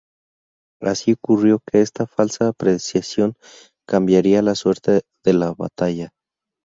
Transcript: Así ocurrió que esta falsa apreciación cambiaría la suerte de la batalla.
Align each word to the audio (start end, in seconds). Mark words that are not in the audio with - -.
Así 0.81 1.11
ocurrió 1.13 1.59
que 1.59 1.81
esta 1.81 2.07
falsa 2.07 2.47
apreciación 2.47 3.35
cambiaría 3.87 4.41
la 4.41 4.55
suerte 4.55 5.01
de 5.23 5.33
la 5.33 5.53
batalla. 5.53 6.09